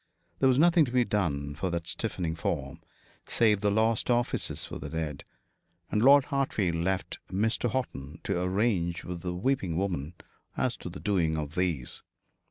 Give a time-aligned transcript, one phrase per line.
[0.39, 2.81] There was nothing to be done for that stiffening form,
[3.29, 5.23] save the last offices for the dead;
[5.91, 7.69] and Lord Hartfield left Mr.
[7.69, 10.15] Horton to arrange with the weeping woman
[10.57, 12.01] as to the doing of these.